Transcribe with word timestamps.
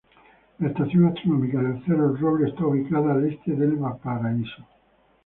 La 0.57 0.69
estación 0.69 1.05
astronómica 1.05 1.59
del 1.61 1.85
cerro 1.85 2.09
El 2.15 2.19
Roble, 2.19 2.49
está 2.49 2.65
ubicada 2.65 3.13
al 3.13 3.23
este 3.31 3.51
de 3.51 3.67
Valparaíso. 3.67 4.65